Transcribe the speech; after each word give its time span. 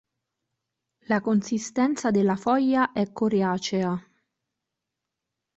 La 1.09 1.21
consistenza 1.21 2.09
della 2.09 2.35
foglia 2.35 2.91
è 2.91 3.11
coriacea. 3.13 4.03